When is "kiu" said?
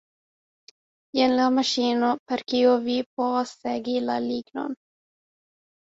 2.55-2.73